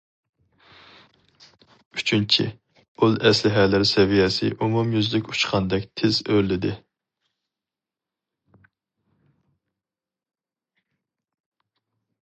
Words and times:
ئۈچىنچى، 1.99 2.45
ئۇل 3.03 3.13
ئەسلىھەلەر 3.31 3.85
سەۋىيەسى 3.89 4.49
ئومۇميۈزلۈك 4.55 5.29
ئۇچقاندەك 5.33 5.87
تېز 6.01 6.23
ئۆرلىدى. 6.25 6.73